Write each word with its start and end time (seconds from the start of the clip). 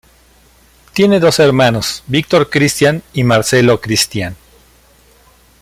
Tiene 0.93 1.19
dos 1.19 1.37
hermanos 1.37 2.01
Victor 2.07 2.49
Cristian 2.49 3.03
y 3.13 3.23
Marcelo 3.23 3.79
Cristian. 3.79 4.35